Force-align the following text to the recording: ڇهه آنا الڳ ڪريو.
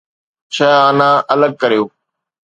ڇهه 0.53 0.69
آنا 0.87 1.09
الڳ 1.33 1.51
ڪريو. 1.61 1.83